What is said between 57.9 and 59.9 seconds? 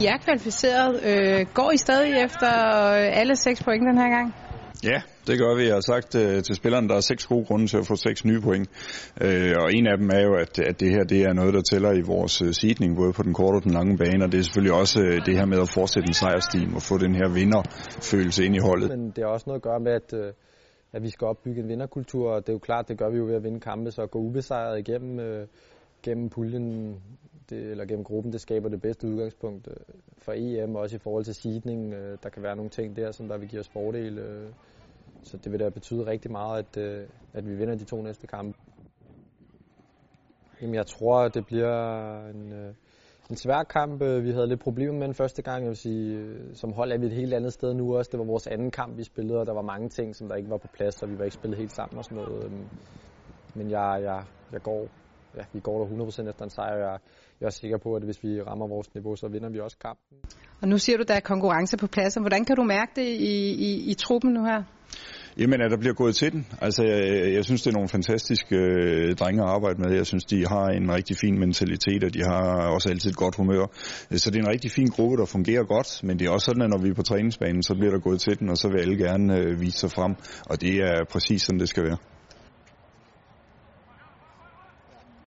at hvis vi rammer vores niveau, så vinder vi også